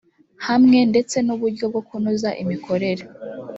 [0.47, 3.03] hamwe ndetse n’uburyo bwo kunoza imikorere